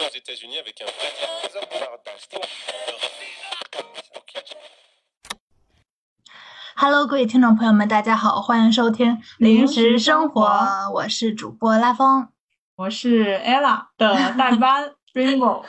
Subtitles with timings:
[0.00, 1.12] aux États-Unis avec un vrai.
[6.78, 10.46] Hello，各位听众朋友们，大家好，欢迎收听《零食生活》，
[10.92, 12.28] 我是主播拉风。
[12.76, 15.64] 我是 ella 的代班 Rainbow。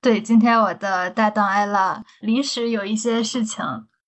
[0.00, 3.64] 对，今天我的搭档艾拉临时有一些事情，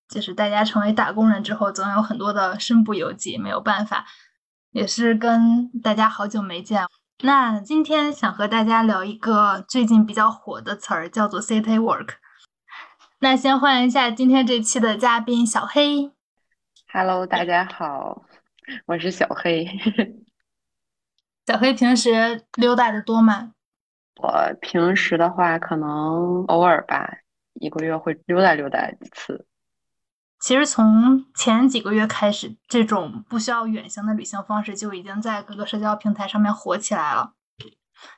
[0.07, 4.05] 就是大家成为打工人之后，总有很多的身不由己，没有办法，
[4.71, 6.85] 也是跟大家好久没见。
[7.23, 12.15] 那今天想和大家聊一个最近比较火的词儿，叫做 City Work。
[13.19, 16.11] 那先欢迎一下今天这期的嘉宾小黑。
[16.93, 18.23] Hello，大家好，
[18.85, 19.67] 我是小黑。
[21.45, 23.51] 小黑平时溜达的多吗？
[24.21, 27.09] 我平时的话，可能偶尔吧，
[27.55, 29.47] 一个月会溜达溜达一次。
[30.39, 37.33] 其实从前几个月开始，这种不需要远行的旅行方式就已经在各个社交平台上面火起来了。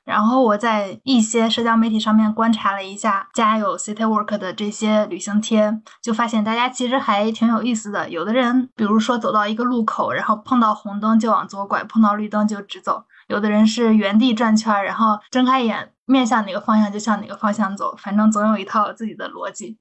[0.06, 8.10] 然后我在一些社交媒体上面观察了一下家有 City Work 的这些旅行贴，就发现大家其实还挺有意思的。
[8.10, 19.78] 有的人，比如说走到一个路口，然后碰到红灯就往左拐，碰到绿灯就直走；有的人是原地转圈，然后睁开眼面向哪个方向就向哪个方向走，反正总有一套自己的逻辑。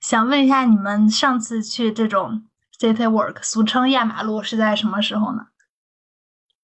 [0.00, 2.46] 想问一下，你们上次去这种
[2.78, 5.46] City Walk，俗称压马路，是在什么时候呢？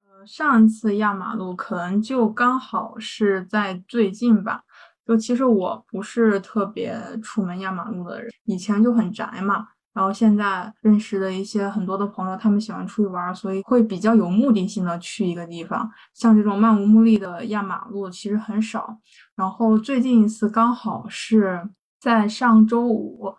[0.05, 4.65] 呃，上次压马路可能就刚好是在最近吧。
[5.07, 9.69] 就其实我不是特别出门压马路的人，以前就很宅嘛。
[9.95, 15.91] 然后现在认识的一些很多的朋友，他们喜欢出去玩，所以会比较有目的性的去一个地方。
[16.15, 18.99] 像这种漫无目的的压马路其实很少。
[19.35, 21.69] 然后最近一次刚好是
[22.01, 23.35] 在上周五，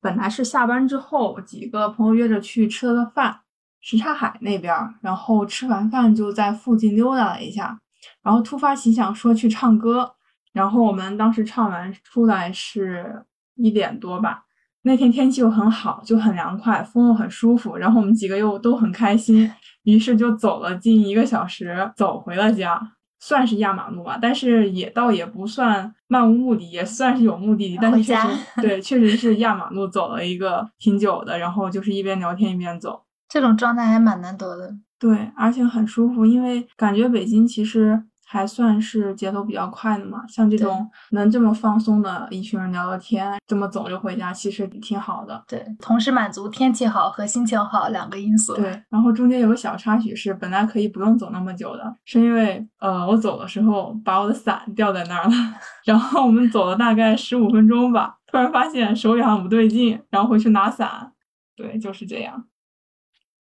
[0.00, 3.40] 本来是下班之后几个朋友约着去吃了个饭，
[3.80, 7.78] 什刹海那边，然后吃完饭就在附近溜达了一下，
[8.22, 10.14] 然后突发奇想说去唱歌，
[10.52, 13.24] 然后我们当时唱完出来是
[13.54, 14.44] 一点多吧。
[14.82, 19.50] 那天天气又很好，就很凉快，风又很舒服，然后我们几个又都很开心，
[19.84, 22.80] 于是就走了近一个小时，走回了家。
[23.24, 27.78] 算是压马路吧，但是也倒也不算漫无目的，也算是有目的地。
[27.80, 28.26] 但是确实，
[28.60, 33.04] 对， 确实是压马路走了一个挺久的，然后就是一边聊天一边走。
[33.28, 34.74] 这种状态还蛮难得的。
[34.98, 45.44] 对，而且很舒服，因为感觉北京其实还算是节奏比较快的嘛，像这种能这么放松的一群人聊聊天，这么走就回家，其实挺好的。
[45.46, 48.54] 对，同时满足天气好和心情好两个因素。
[48.54, 55.34] 对，然后中间有个小插曲是，本来可以不用走那么久的，是因为呃，我走的时候把我的伞掉在那儿了，
[55.84, 61.12] 然后我们走了大概十五分钟吧，突然发现手里好像不对劲，然后回去拿伞，
[61.54, 62.46] 对，就是这样。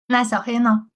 [0.08, 0.88] 那小黑呢？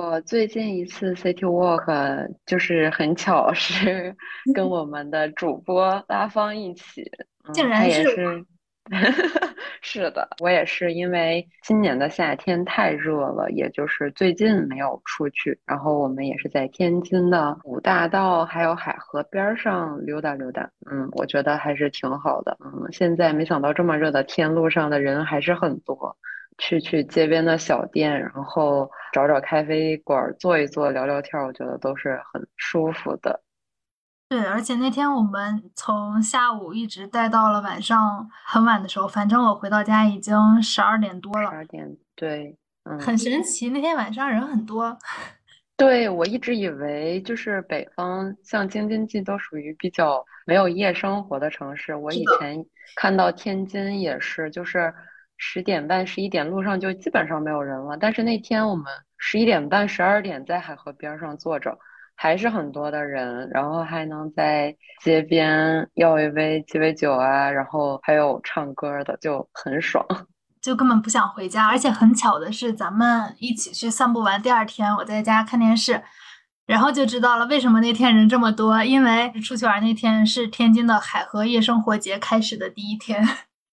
[0.00, 4.16] 我最近一次 City Walk 就是很巧 是
[4.54, 7.02] 跟我们的主播拉芳一起，
[7.44, 8.44] 嗯，竟他也然是是，
[9.82, 26.16] 是的，我也是因为今年的夏天太热了，也就是最近没有出去，然后我们也是在天津的五大道还有海河边儿上溜达溜达，嗯，我觉得还是挺好的，嗯，现在没想到这么热的天，路上的人还是很多。
[26.60, 33.42] 去去街边的小店，然后找找咖啡馆儿坐一坐，聊聊天儿，我觉得都是很舒服的。
[34.28, 43.70] 对，而且那天我们从下午一直待到了晚上很晚的时候，反正我回到家已经十二点多了，十二点，对，嗯，很神奇。
[43.70, 44.96] 那天晚上人很多。
[45.76, 51.96] 对，我一直以为就是北方，像京津冀都属于比较没有夜生活的城市。
[51.96, 52.62] 我以前
[52.96, 54.92] 看到天津也是，就是
[55.42, 57.96] 十点半、十一点路上就基本上没有人了。
[57.96, 58.84] 但是那天我们
[59.16, 61.76] 十一点半、十二点在海河边上坐着，
[62.14, 70.06] 还是很多的人，然后还能在街边要一杯鸡尾酒啊，然后还有唱歌的，就很爽。
[70.60, 76.02] 就根本不想回家，而且很巧的是，咱们一起去散步完，第二天我在家看电视，
[76.66, 83.26] 然后就知道了为什么那天人这么多，因为出去玩那天是天津的海河夜生活节开始的第一天，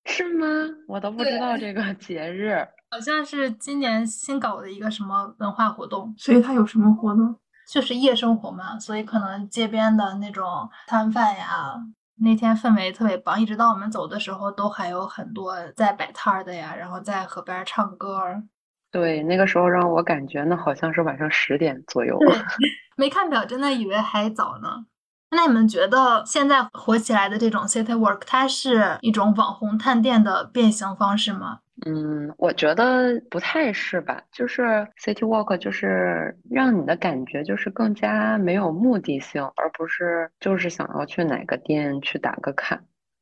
[0.08, 0.46] 是吗？
[0.88, 2.68] 我都不知道这个节日。
[2.90, 7.36] 好像是今年新搞的一个什么文化活动，所以它有什么活动？
[7.72, 11.76] 就是夜生活嘛，所以可能街边的那种摊贩呀，
[12.22, 18.44] 那天氛围特别棒，一直到我们走的时候，都还有很多在摆摊儿的呀，然后在河边儿唱歌儿。
[18.90, 22.18] 对，那个时候让我感觉那好像是晚上十点左右。
[22.20, 22.30] 对，
[22.96, 24.86] 没看表真的以为还早呢。
[25.30, 31.60] 那你们觉得现在火起来的这种 city walk，它是一种网红探店的变形方式吗？
[31.86, 34.64] 嗯，我觉得不太是吧，就是
[35.00, 42.80] city walk 就是让你的感觉就是更加没有目的性，而不是就是想要去哪个店去打个卡，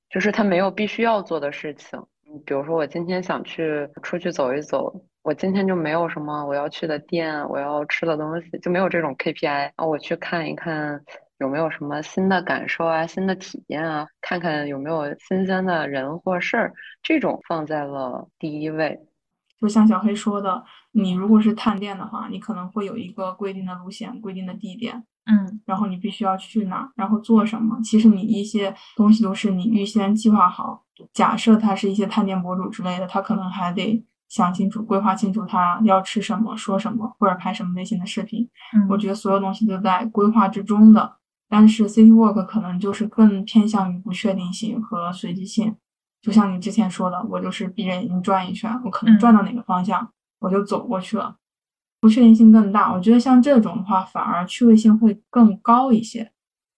[0.10, 2.00] 就是它没有必须要做的事情。
[2.30, 4.94] 嗯，比如说我今天想去出去走一走，
[5.24, 11.04] 我今天就没有什么我要去的店，我要吃的东西，就没有这种 KPI 啊，我去看一看。
[11.40, 14.08] 有没有什么新的感受啊、新的体验啊？
[14.22, 16.74] 看看有没有新鲜的人或事儿，
[17.04, 19.00] 这种放在了第一位。
[19.60, 27.80] 就像小黑说的，你如果是探店的话，你可能会有一个规定的路线、规定的地点，嗯，然后你必须要去哪儿，然后做什么。
[27.82, 30.84] 其实你一些东西都是你预先计划好。
[31.14, 38.50] 假设他是一些探店博主之类的，他可能还得想清楚、规划清楚他要吃什么、说什么或者拍什么类型的视频。
[38.74, 41.18] 嗯，我觉得所有东西都在规划之中的。
[41.48, 45.76] 但是 city walk 可能就是更偏向于不确定性和随机性，
[46.22, 51.36] 就像你之前说的，我就是闭着眼睛转一圈，我可能转到哪个方向，我就走过去了，
[52.02, 52.92] 不确定性更大。
[52.92, 56.32] 我觉得像这种的话，反而趣味性会更高一些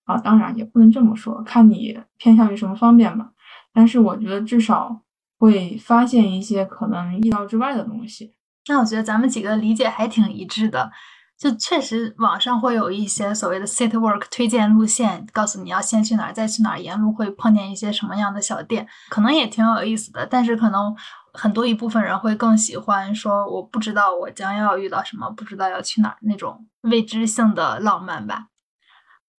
[0.06, 0.18] 啊。
[0.18, 3.32] 当然也不能这么说，看你偏向于什么方面吧。
[3.74, 5.02] 但是我觉得至少
[5.40, 8.36] 会发现一些可能意料之外的东西。
[8.68, 10.92] 那我觉得咱们几个理解还挺一致的。
[11.38, 20.26] 就确实，网上会有一些所谓的 city work 推荐路线，告诉你要先去哪儿，再去哪儿，沿路会碰见一些什么样的小店，可能也挺有意思的。
[20.26, 20.96] 但是可能
[21.34, 28.48] 很多一部分人会更喜欢说，我不知道我将要遇到什么，不知道要去哪儿那种未知性的浪漫吧。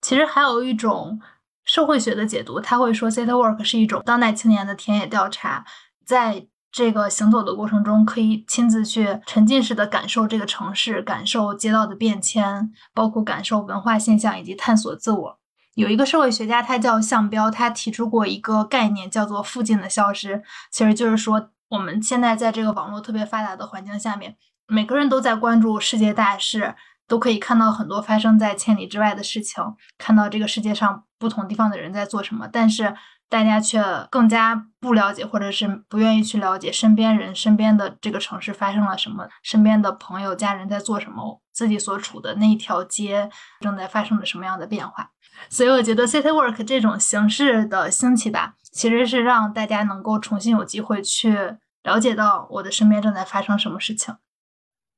[0.01, 1.21] 其实还有一种
[1.65, 5.65] 社会学的解读，他会说 city work 是一种当代青年的田野调查，
[6.05, 6.47] 在。
[6.71, 15.39] 这个行走的过程中，可以亲自去沉浸式的感受这个城市，感受街道的变迁，包括感受文化现象以及探索自我。
[15.75, 20.43] 有一个社会学家，他叫向彪，他提出过一个概念，叫做“附近的消失”。
[20.71, 24.37] 其实就是说，我们现在在这个网络特别发达的环境下面，
[24.67, 26.75] 每个人都在关注世界大事，
[27.09, 29.65] 都可以看到很多发生在千里之外的事情，
[29.97, 32.95] 看到这个世界上不同地方的人在做什么，但是。
[33.31, 33.79] 大家却
[34.11, 43.29] 更加不了解，或者是不愿意去了解身边人、身边的这个城市发生了什么，身边的朋友、家人在做什么，自己所处的那一条街
[43.61, 45.11] 正在发生着什么样的变化。
[45.51, 54.17] 所以，我觉得 City Work 这种形式的兴起吧，其实是让大家能够重新有机会去了解到我的身边正在发生什么事情。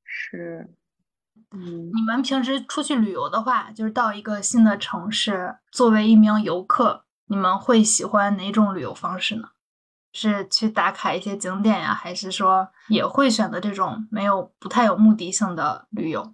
[0.05, 0.69] 是，
[1.53, 7.03] 嗯，你们平时出去旅游的话，就是到一个新的城市，作为一名游客。
[7.27, 9.49] 你们会喜欢哪种旅游方式呢？
[10.13, 16.33] 是去打卡一些景点呀，还是说也会选择这种没有不太有目的性的旅游？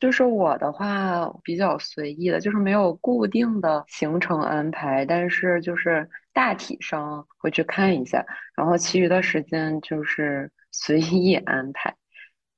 [0.00, 8.24] 就是我的话比较随意的，就是没有固定的行程安排，但是就是大体上会去看一下，
[8.56, 11.94] 然后其余的时间就是随意安排，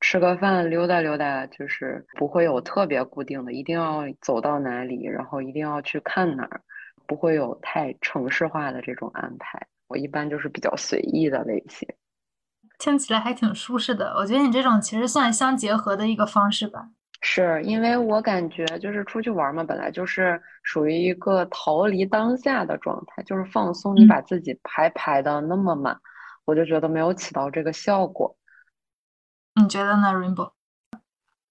[0.02, 6.60] 吃个饭溜达溜达，就是不会有特别固定的，一定要走到哪里，然后一定要去看哪儿。
[7.06, 11.88] 不会有太城市化的这种安排，我一般就是比较随意的类型。
[12.78, 16.88] 听起来还挺舒适的，我觉得你这种其实算相结合的一个方式吧。
[17.20, 23.94] 是因为我感觉就是出去玩嘛，本来就是属于一个逃离当下的状态，就是放松。
[23.94, 25.96] 你把自己排排的那么满，
[26.44, 28.34] 我就觉得没有起到这个效果。
[29.60, 30.52] 你觉得呢，Rainbow？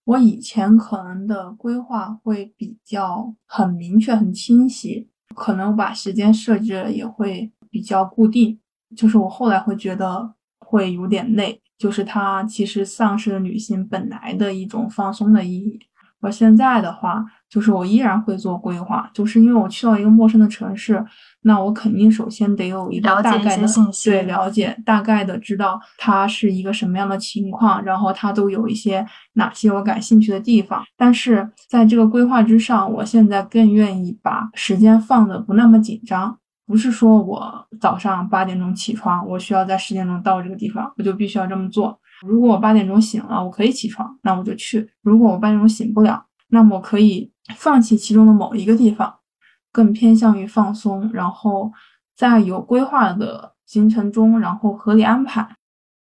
[0.04, 5.08] 我以前可能的规划会比较很明确、很清晰。
[5.34, 8.60] 可能把时间设置也会比较固定，
[8.98, 15.80] 就是我后来会觉得会有点累，就是它其实丧失了旅行本来的一种放松的意义。
[16.20, 21.04] 而现在的话，就是我依然会做规划，就是因为我去到一个陌生的城市，
[21.42, 23.68] 那我肯定首先得有一个大概的
[24.06, 30.82] 对了解，大概的知道它是一个什么样的情况，然后它都有一些哪些我感兴趣的地方。
[30.96, 42.00] 但是在这个规划之上，我现在更愿意把时间放的不那么紧张，不是说我早上八点钟起床，我需要在十点钟到这个地方，我就必须要这么做。
[42.26, 49.20] 如果我八点钟醒了，我可以起床，那我就去；如果我八点钟醒不了，那么可以放弃其中的某一个地方，
[49.72, 51.72] 更偏向于放松，然后
[52.16, 55.56] 在有规划的行程中，然后合理安排。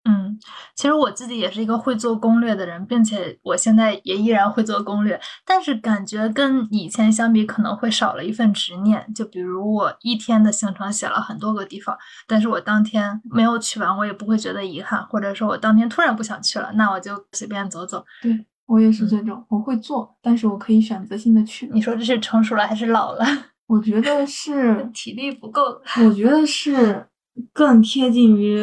[0.05, 0.37] 嗯，
[0.75, 9.13] 其实我自己也是一个会做攻略的人，并且我现在也依然会做攻略，但是感觉跟以前相比，可能会少了一份执念。
[9.13, 11.97] 就比如我一天的行程写了很多个地方，
[12.27, 18.03] 但是我当天没有去完，我也不会觉得遗憾，或者说我当天突然不想去了，那我就随便走走。
[18.21, 21.69] 对我也是这种，我会做，但是我可以选择性的去。
[21.73, 23.25] 你说这是成熟了还是老了？
[23.67, 25.61] 我觉得是 体力不够。
[26.05, 27.07] 我觉得是
[27.51, 28.59] 更贴近于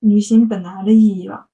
[0.00, 1.46] 旅行本来的意义吧。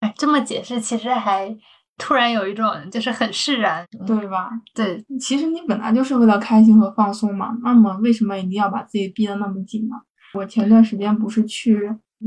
[0.00, 1.56] 哎，这么解释其实还
[1.98, 4.50] 突然有一种就是很释然，对吧？
[4.74, 9.96] 对，其实你本来就是为了开心和放松嘛，那么为什么一定要把自己逼得那么紧呢？
[10.34, 11.78] 我前段时间不是去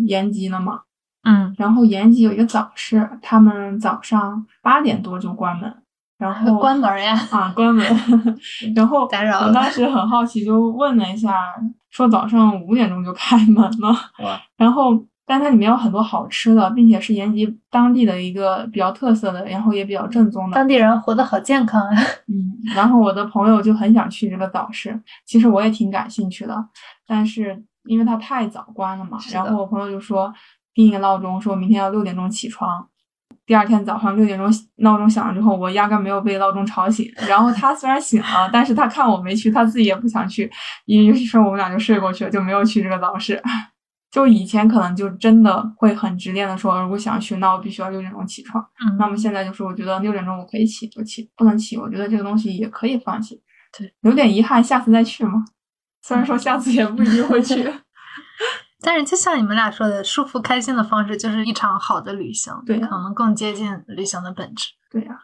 [0.05, 0.81] 延吉了吗？
[1.23, 5.73] 嗯，然后延吉有一个早市，他们早上八点多就关门，
[6.17, 7.85] 然后关门呀，啊，关门。
[8.75, 11.33] 然后 打扰我当时很好奇，就问了一下，
[11.89, 13.89] 说早上五点钟就开门了。
[14.23, 14.93] 哇然后，
[15.25, 20.55] 但它里面有很多好吃的，并且是延吉当地的一个比较特色的，然后也比较正宗的。
[20.55, 21.95] 当地人活得好健康啊。
[22.27, 26.65] 嗯，然后我的朋友就很想去这个早市，其实我也挺感兴趣的，
[27.07, 30.33] 但是因为它太早关了嘛，然后我朋友就说
[30.73, 32.87] 定一个闹钟，说明天要六点钟起床。
[33.45, 37.11] 第二天早上六点钟闹钟响了之后，我压根没有被闹钟吵醒。
[37.27, 40.49] 然后他虽然醒了，但是他看我没去，他自己也不想去，
[40.85, 43.41] 于是我们俩就睡过去了，就没有去这个早市。
[44.09, 48.63] 就以前可能就真的会很执念的说，如果想去，那我必须要六点钟起床。
[48.85, 53.41] 嗯那么现在就是，我觉得六点钟我可以起就起，不能起，我觉得这个东西也可以放弃。
[53.77, 55.43] 对，有点遗憾，下次再去嘛。
[56.03, 57.55] 虽然说下次也不一定会去。
[58.83, 64.73] 但是就像你们俩说的，舒服开心的方式就是一场好的旅行，对呀可能更接近旅行的本质。
[64.91, 65.21] 对呀、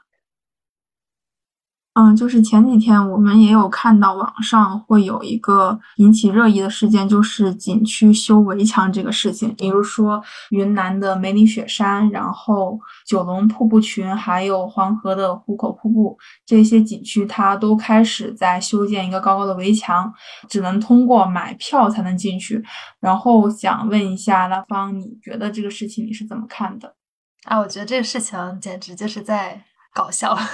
[2.02, 9.54] 嗯，就是前几天我们也有看到网上会有一个引起热议的事件，就是景区修围墙这个事情。
[9.58, 20.10] 比如说云南的梅里雪山，然后九龙瀑布群，还有黄河的壶口瀑布这些景区，它都开始在修建一个高高的围墙，
[20.48, 22.64] 只能通过买票才能进去。
[23.02, 26.96] 然后想问一下拉芳，你觉得这个事情你是怎么看的？
[27.44, 29.62] 啊，我觉得这个事情简直就是在
[29.94, 30.38] 搞笑。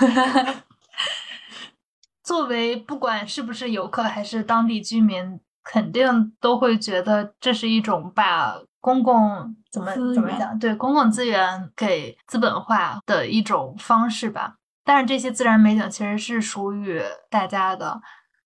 [2.26, 14.56] 作为不管是不是游客还是当地居民，肯定都会觉得这是一种把公共怎么怎么讲，对公共资源给资本化的一种方式吧。
[14.84, 18.02] 但是这些自然美景其实是属于大家的，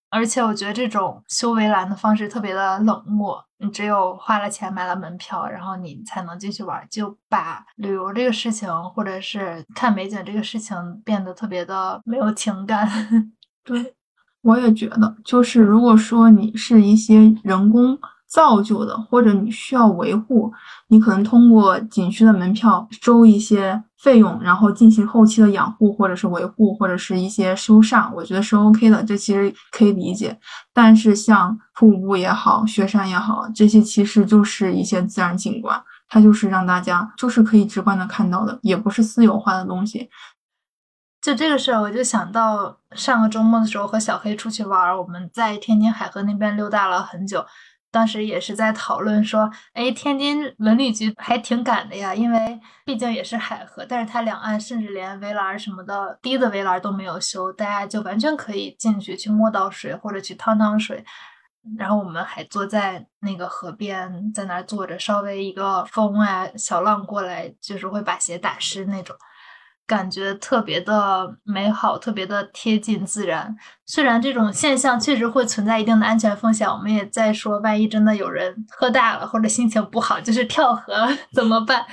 [0.10, 12.90] 而且我觉得这种修围栏的方式特别的冷漠，你只有花了钱买了门票，然后你才能进去玩儿，就把旅游这个事情或者是看美景这个事情变得特别的没有情感。
[13.64, 13.94] 对，
[14.42, 17.98] 我也觉得，就是如果说你是一些人工
[18.28, 20.52] 造就的，或者你需要维护，
[20.88, 30.38] 你可能通过景区的门票收一些费用，然后进行后期的养护，或者是维护，或者是一些修缮，我觉得是 OK 的，这其实可以理解。
[30.74, 40.08] 但是像瀑布也好，雪山也好，这些其实就是一些自然景观，它就是让大家就是可以直观的看到的，也不是私有化的东西。
[41.22, 47.46] 就这个事儿，我就想到上个周末的时候和小黑出去玩儿，我们在天津海河那边溜达了很久。
[47.92, 61.04] 当时也是在讨论说，哎，天津文旅局还挺赶的呀，因为毕竟也是海河，但是它两岸甚至连围栏什么的低的围栏都没有修，大家就完全可以进去去摸到水或者去趟趟水。
[61.78, 69.16] 然后我们还坐在那个河边，在那儿坐着，稍微一个风啊，小浪过来，就是会把鞋打湿那种。
[69.90, 73.58] 感觉特别的美好，特别的贴近自然。
[73.88, 81.84] 虽然这种现象确实会存在一定的安全风险，我们也在说，万一真的有人喝大了或者心情不好，就是跳河 怎么办？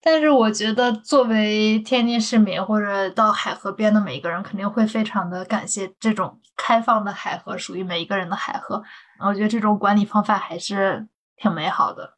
[0.00, 8.80] 但是我觉得，作为天津市民或者到海河边的每一个人，肯定会非常的感谢这种开放的海河，属于每一个人的海河。
[9.18, 12.14] 我觉得这种管理方法还是挺美好的。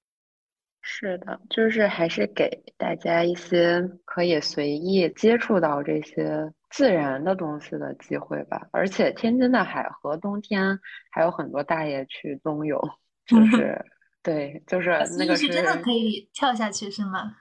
[0.83, 8.69] 是的，就是还是给大家一些可以随意接触到这些自然的东西的机会吧。
[8.73, 10.79] 而且天津的海河冬天
[11.11, 12.81] 还有很多大爷去冬泳，
[13.27, 13.85] 就 是
[14.23, 17.37] 对，就是那个以是真的可以跳下去是吗？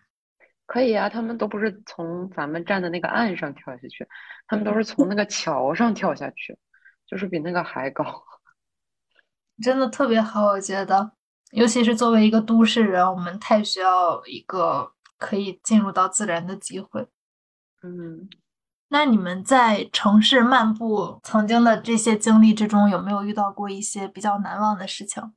[0.67, 4.07] 可以啊，他们都不是从咱们站的那个岸上跳下去，
[4.48, 6.57] 他们都是从那个桥上跳下去，
[7.05, 8.05] 就是比那个还高。
[9.62, 11.12] 真的特别好，我觉得，
[11.51, 17.08] 尤其是作为一个都市人，我们太需要一个可以进入到自然的机会。
[17.84, 18.29] 嗯，
[18.89, 25.34] 那你们在城市漫步曾经的这些经历之中，有没有遇到过一些比较难忘的事情？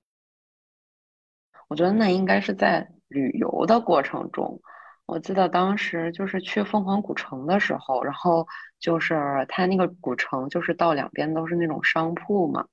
[1.68, 4.60] 我觉得那应该是在旅游的过程中，
[5.06, 8.46] 我记得当时就是去凤凰古城的时候，然后
[8.78, 12.66] 就是它那个古城就是到两边都是那种商铺嘛，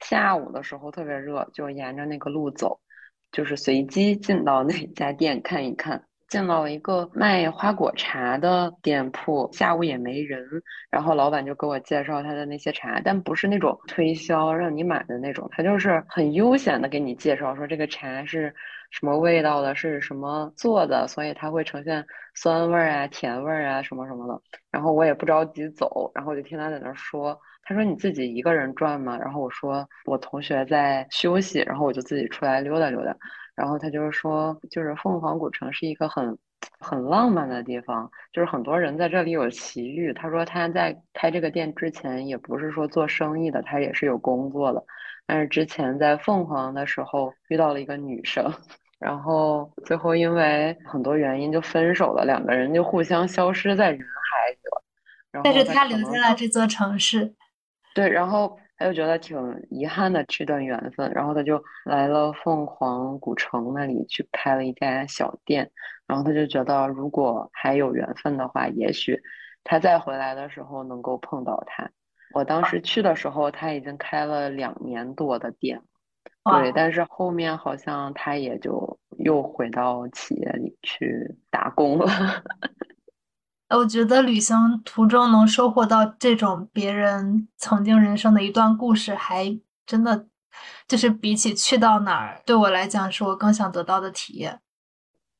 [0.00, 2.80] 下午的时候特别热，就沿着那个路走，
[3.32, 6.04] 就是随机进到那家店看一看。
[6.28, 10.42] 进到一个卖花果茶的店铺，下午也没人，
[10.90, 18.54] 然后老板就给我介绍他的那些茶，但不是那种推销让你买的那种，他就是很悠闲的给你介绍说这个茶是
[18.90, 22.02] 什么味道的，是什么做的，所以它会呈现
[22.34, 24.40] 酸味儿啊、甜味儿啊什么什么的。
[24.70, 29.16] 然后我也不着急走，然后我就听他在那说，他说你自己一个人转吗？
[29.18, 33.16] 然后我说我同学在休息，然后我就自己出来溜达溜达。
[33.54, 36.36] 然后他就是说，就是凤凰古城是一个很
[36.80, 40.12] 很浪漫的地方，就是很多人在这里有奇遇。
[40.12, 44.82] 他说他在开这个店之前也不是说做生意的，他也是有工作的，
[45.26, 48.50] 但是之前在凤凰的时候遇到了一个女生，
[48.98, 55.42] 然后最后因为很多原因就分手了，两个人就互相消失在人海里了。
[55.44, 57.34] 但是他留可能在了这座城市。
[57.94, 59.38] 对，然后他就觉得挺
[59.70, 65.70] 遗憾的这段缘分，然后他就来了凤凰古城那里去开了一家小店，
[66.06, 69.20] 然后他就觉得如果还有缘分的话，也许
[69.62, 71.90] 他再回来的时候能够碰到他。
[72.34, 75.76] 我当时去的时候，他已经开了两年多的店
[76.44, 82.06] 了，对，但是后面好像他也就又回到企业里去打工了。
[83.76, 90.26] 我觉得旅行途中能收获到这种别人曾经人生的一段故事，还真的
[90.86, 94.60] 就是比起去到哪儿，对我来讲是我更想得到的体验。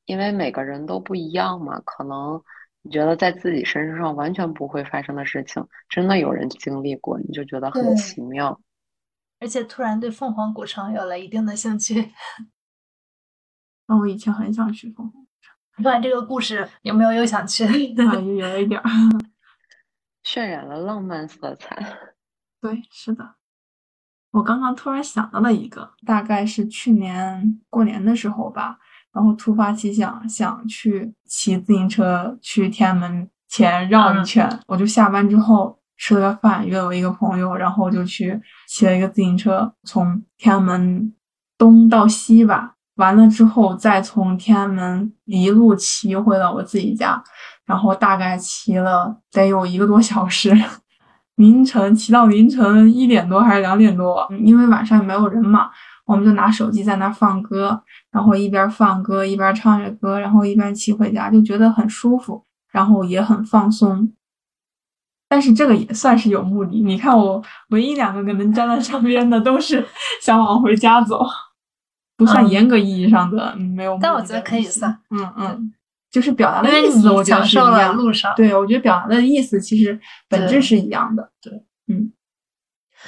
[0.05, 2.41] 因为每个人都不一样嘛，可能
[2.81, 8.59] 你觉得在自己身上完全不会发生的事情，真的有人经历过，你就觉得很奇妙。
[9.39, 12.11] 而且突然对凤凰古城有了一定的兴趣。
[13.87, 15.22] 那 我以前很想去凤凰，
[15.75, 17.65] 不管这个故事有没有又想去？
[17.65, 18.89] 有一点儿。
[20.23, 21.97] 渲染了浪漫色彩。
[22.61, 23.35] 对，是的。
[24.31, 28.77] 我刚刚突然想到了一个，大概是去年过年的时候吧，
[29.11, 34.59] 然后突发奇想，想去骑自行车去天安门前绕一嗯圈。
[34.67, 41.13] 我就下班之后吃了个饭，约了我一个朋友，然后就去骑了一个自行车，从天安门
[41.57, 42.72] 东到西吧。
[42.95, 47.21] 完了之后，再从天安门一路骑回了我自己家，
[47.65, 50.55] 然后大概骑了得有一个多小时。
[51.37, 55.71] 凌晨骑到凌晨一点多还是两点多，因为晚上也没有人嘛，
[56.05, 64.13] 我们就拿手机在那放歌，然后一边放歌一边唱着歌，然后一边骑回家，就觉得很舒服，然后也很放松。
[65.27, 69.83] 但是这个也算是有目的，你看我唯一两个可能站在上边的都是
[70.21, 71.25] 想往回家走，
[72.23, 73.97] 不算嗯严格意义上的嗯没有。
[74.01, 75.73] 但我觉得可以算嗯嗯，
[76.11, 78.03] 就是表达的意思，我你觉得享受了是一样的。
[78.03, 78.33] 路上。
[78.35, 81.31] 对，我觉得表达的意思其实本质是一样的。
[81.41, 81.53] 对，
[81.87, 82.11] 嗯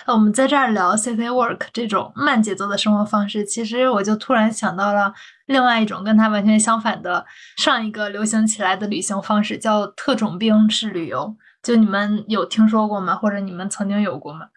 [0.05, 5.13] 呃我们在这儿聊 city work 这种慢节奏的生活方式，其实我就突然想到了
[5.45, 7.25] 另外一种跟它完全相反的
[7.55, 11.37] 上一个流行起来的旅行方式，叫特种兵式旅游。
[11.63, 13.15] 就你们有听说过吗？
[13.15, 14.47] 或者你们曾经有过吗？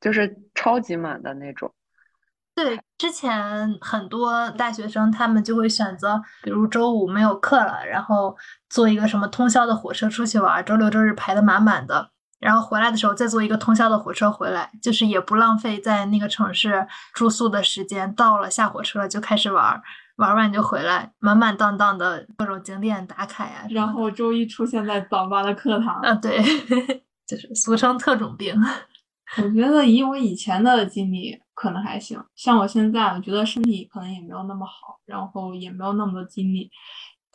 [0.00, 1.70] 就是超级满的那种。
[2.54, 8.36] 对，之前很多大学生他们就会选择，比如周五没有课了，然后
[8.68, 19.82] 坐一个什么通宵的火车出去玩儿，周六周日排的满满的，然后回来的时候再坐一个通宵的火车回来，就是也不浪费在那个城市住宿的时间，到了下火车了就开始玩儿，
[20.16, 23.66] 玩儿完就回来，满满当当的各种景点打卡呀。
[23.70, 26.00] 然后周一出现在早八的课堂。
[26.00, 26.38] 啊，对，
[27.26, 28.54] 就是俗称特种兵。
[29.38, 36.70] 我觉得以我以前的经历可能还行，像我现在，我觉得身体可能也没有那么好，然后也没有那么多精力，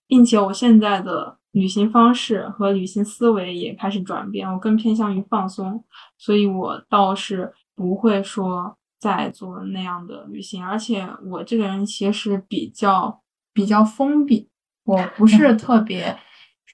[0.07, 5.83] 并且我现在的旅行方式和旅行思维也开始转变，我更偏向于放松，
[6.17, 13.21] 所以我倒是不会说再做那样的旅行，而且我这个人其实比较
[13.53, 14.49] 比较封闭，
[14.83, 16.17] 我不是 特别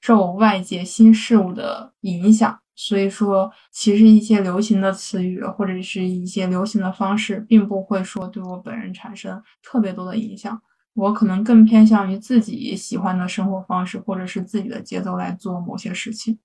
[0.01, 2.59] 受外界新事物的影响。
[2.75, 10.61] 所以说，其实一些流行的词语或者是一些流行的方式，并不会说对我本人产生特别多的影响。
[10.93, 16.37] 我可能更偏向于自己喜欢的生活方式，或者是自己的节奏来做某些事情。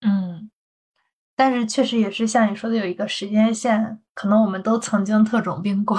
[0.00, 0.50] 嗯，
[1.36, 5.98] 但是确实也是像你说的有一个时间线，可能我们都曾经特种兵过。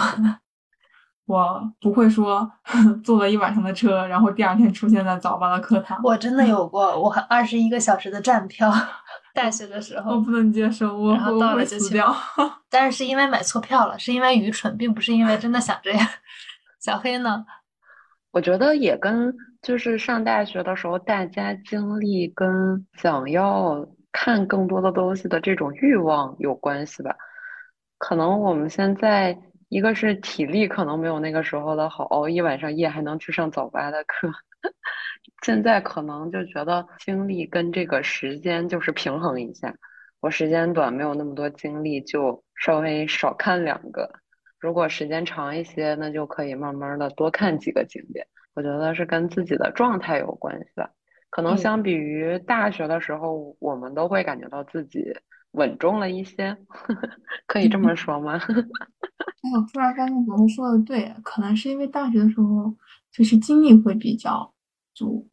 [1.32, 2.52] 我不会说
[3.04, 5.98] 坐了一晚上的车，然后第二天出现在早班的课堂。
[6.04, 8.70] 我真的有 过，我还二十一个小时的站票，
[9.34, 12.14] 大学的时候，我不能接受，我然后我到了就去会死掉。
[12.70, 16.06] 但是是因为买错票了，是因为愚蠢，并不是因为真的想这样。
[16.82, 17.46] 小黑呢？
[18.32, 27.16] 我觉得也跟就是上大学的时候，大家经历跟想要看更多的东西的这种欲望有关系吧。
[27.98, 29.38] 可能我们现在
[29.72, 34.30] 一个是体力可能没有那个时候的好，熬一晚上夜还能去上早八的课。
[35.44, 39.74] 现在可能就觉得精力跟这个时间就是平衡一下，
[40.20, 44.12] 我时间短没有那么多精力，就稍微少看两个。
[44.60, 48.28] 如果时间长一些，那就可以慢慢的多看几个景点。
[48.54, 50.92] 我觉得是跟自己的状态有关系的。
[51.30, 55.14] 可能嗯相比于大学的时候，我们都会感觉到自己
[55.52, 56.58] 稳重了一些，
[57.48, 58.38] 可以这么说吗？
[59.22, 62.74] 哎，我突然发现昨天说的对，可能是因为大学的时候
[63.12, 64.52] 就是精力会比较
[64.94, 65.28] 足，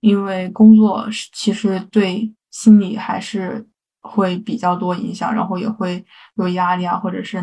[0.00, 3.66] 因为工作是其实对心理还是
[4.00, 6.04] 会比较多影响，然后也会
[6.36, 7.36] 有压力啊，或者是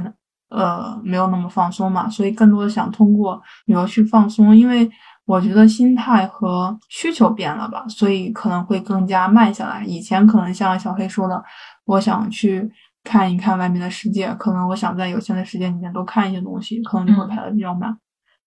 [0.50, 4.90] 呃没有那么放松嘛，所以更多的想通过旅游去放松，因为
[5.26, 9.84] 我觉得心态和需求变了吧，所以可能会更加慢下来。
[9.86, 11.44] 以前可能像小黑说的，
[11.86, 12.70] 我想去
[13.08, 17.98] 看一看外面的世界，可能我想在有限的时间里面多看一些东西，可能就会嗯排的比较满。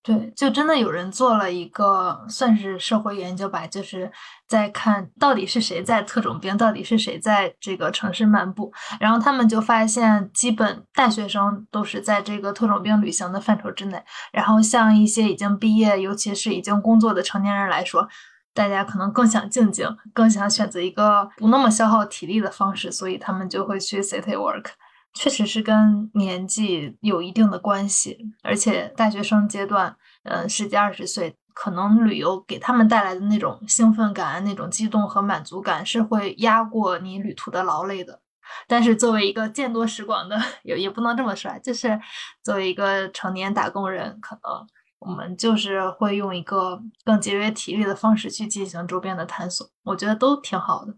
[0.02, 4.10] 对，就真的有人做了一个算是社会研究吧，就是
[4.48, 18.08] 在看到底是谁在特种兵，到底是谁在这个城市漫步，然后他们就发现，基本大学生都是在这个特种兵旅行的范畴之内，然后像一些已经毕业，尤其是已经工作的成年人来说，
[18.52, 24.66] 大家可能更想静静，更想选择一个不那么消耗体力的方式，所以他们就会去 city work。
[25.12, 38.20] 确实是跟年纪有一定的关系，而且大学生阶段，嗯，十几二十岁，可能旅游给他们带来的那种兴奋感、那种激动和满足感是会压过你旅途的劳累的。
[38.68, 42.00] 但是作为一个见多识广的， 也也不能这么说，就是
[42.44, 44.66] 作为一个成年打工人，可能
[45.00, 50.94] 我们就是会用一个更节约体力的方式去进行周边的探索，我觉得都挺好的。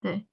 [0.00, 0.26] 对，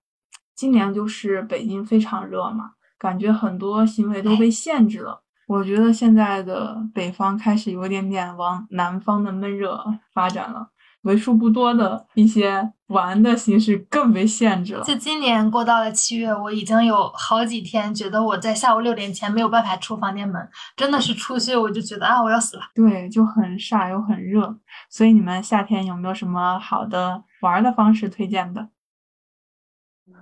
[0.53, 5.23] 今年就是北京非常热嘛，感觉很多行为都被限制了。
[5.47, 10.69] 我觉得现在的北方开始有点点往南方的闷热发展了，
[11.05, 14.83] 为数不多的一些玩的形式更被限制了。
[14.83, 22.63] 就今年过到了七月，我已经有好几天觉得我在下午六点前没有办法出房间门，真的是出去我就觉得啊，我要死了。
[22.73, 24.57] 对，就很晒又很热，
[24.89, 28.69] 所以你们夏天有没有什么好的玩的方式推荐的？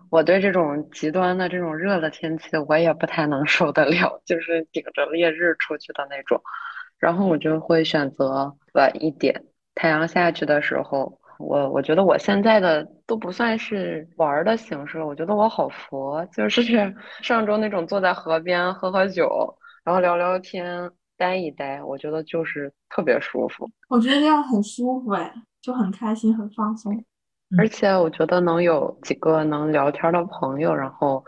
[0.10, 6.41] 我对这种极端的这种热的天气，我也不太能受得了，就是顶着烈日出去的那种。
[7.00, 9.43] 然后我就会选择晚一点，
[9.75, 11.19] 太阳下去的时候。
[11.39, 16.62] 我我觉得我现在的都不算是玩儿的形式了，我觉得我好佛，就是
[17.21, 23.69] 上周那种坐在河边喝喝酒，然后聊聊天，待一待，我觉得就是特别舒服。
[23.89, 27.03] 我觉得这样很舒服哎，就很开心，很放松。
[27.57, 31.25] 而且我觉得能有几个能聊天的朋友，然后，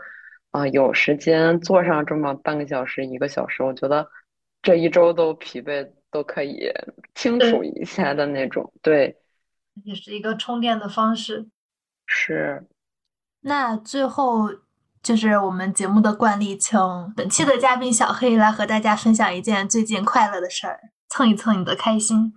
[0.52, 4.08] 啊、有时间坐上这么半个小时、一个小时，我觉得
[4.62, 6.70] 这一周都疲惫都可以
[7.14, 8.72] 清除一下的那种。
[8.82, 9.16] 对，
[9.84, 11.48] 也是一个充电的方式。
[12.06, 12.66] 是。
[13.42, 14.48] 那最后
[15.02, 16.78] 就是我们节目的惯例，请
[17.16, 22.34] 本期的嘉宾小黑来和大家分享一件最近快乐的事儿，蹭一蹭你的开心。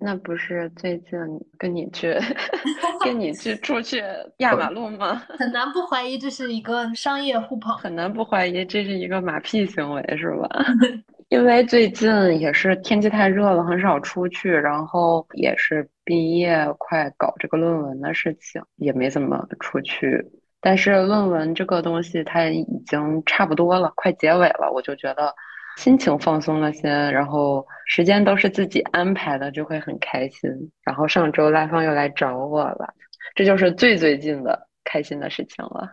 [0.00, 1.10] 那不是最近
[1.56, 2.16] 跟你去
[3.04, 4.02] 跟你去出去
[4.38, 5.14] 压马路吗？
[5.38, 7.76] 很难不怀疑这是一个商业互捧。
[7.78, 10.48] 很难不怀疑这是一个马屁行为，是吧？
[11.30, 20.20] 因为最近也是天气太热了，很少出去，然后也是毕业快搞这个论文的事情，也没怎么出去。
[20.60, 25.32] 但是论文这个东西它已经差不多了，快结尾了，我就觉得
[25.76, 30.50] 心情放松了些，然后时间都是自己安排的，就会很开心。
[30.82, 32.92] 然后上周赖芳又来找我了，
[33.36, 35.88] 这就是最最近的开心的事情了。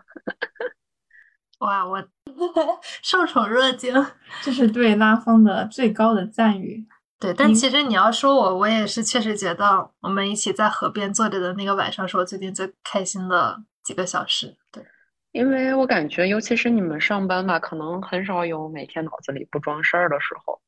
[1.60, 2.04] 哇，我
[3.02, 3.94] 受宠若惊。
[4.42, 6.86] 这是对拉风的最高的赞誉。
[7.20, 14.56] 对，但其实你要说我，我也是确实觉得我们一起在河边坐着的那个晚上，是我最近最开心的几个小时。
[14.72, 14.86] 对，
[15.32, 20.62] 因为我感觉，尤其是你们上班吧，可能很少有每天脑子里不装事儿的时候。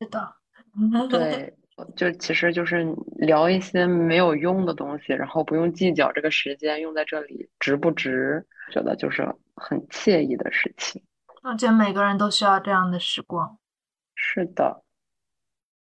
[0.00, 0.32] 是的。
[1.10, 1.54] 对，
[1.94, 9.22] 就其实就是聊一些没有用的东西，然后不用计较这个时间用在这里值不值，觉得就是
[9.54, 11.02] 很惬意的事情。
[11.42, 13.58] 我觉得每个人都需要这样的时光。
[14.14, 14.82] 是的。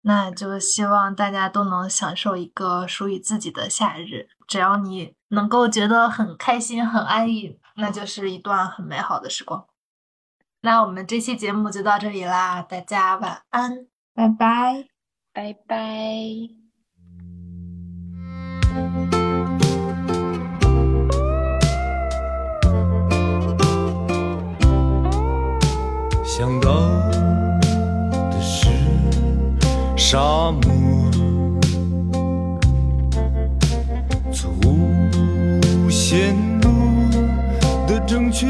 [0.03, 4.29] 那就希望大家都能享受一个属于自己的夏日。
[4.49, 9.67] 只要你能够觉得很开心很安逸那就是一段很美好的时光。
[10.61, 13.87] 那我们这期节目就到这里啦大家晚安。
[14.15, 14.89] 拜拜。
[15.33, 16.62] 拜拜。
[26.43, 26.73] 想到
[27.61, 28.67] 的是
[29.97, 31.09] 沙漠。
[34.33, 36.69] 从无线路
[37.87, 38.49] 的正确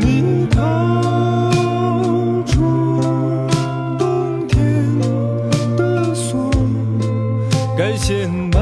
[0.00, 0.62] 你逃
[2.46, 3.02] 出
[3.98, 4.98] 冬天
[5.76, 6.50] 的锁
[7.76, 8.58] 该先买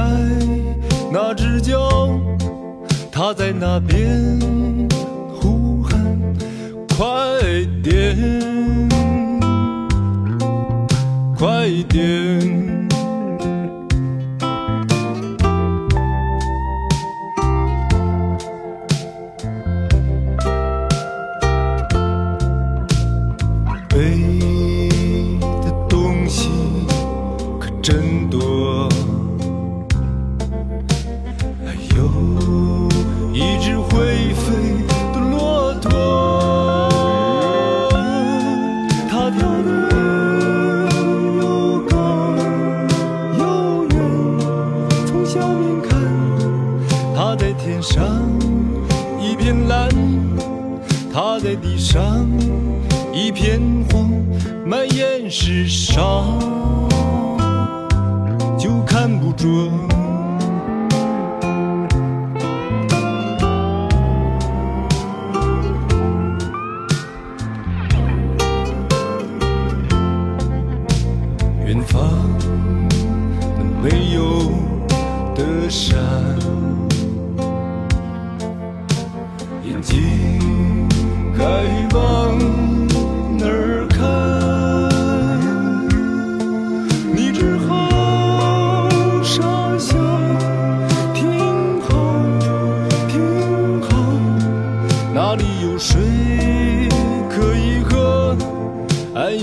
[1.13, 2.09] 那只脚
[3.13, 4.10] 踏在那边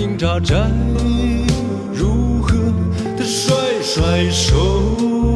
[0.00, 0.70] 今朝战
[1.92, 2.54] 如何
[3.16, 5.27] 的甩甩手？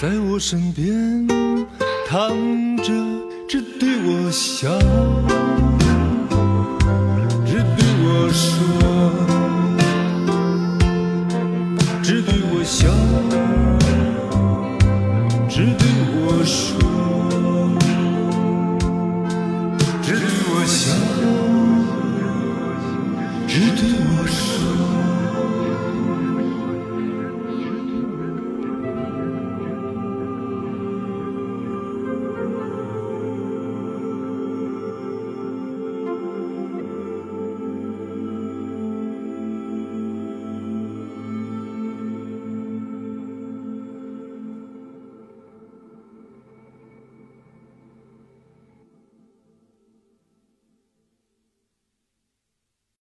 [0.00, 1.28] 在我身边
[2.08, 2.30] 躺
[2.78, 2.84] 着
[3.46, 4.70] 只对我笑
[7.44, 8.48] 只对我说
[12.02, 12.88] 只对我笑